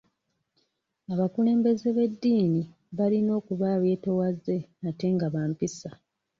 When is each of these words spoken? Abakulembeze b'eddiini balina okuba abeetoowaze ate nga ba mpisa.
Abakulembeze 1.13 1.87
b'eddiini 1.95 2.61
balina 2.97 3.31
okuba 3.39 3.65
abeetoowaze 3.75 4.57
ate 4.89 5.05
nga 5.13 5.27
ba 5.33 5.43
mpisa. 5.51 5.89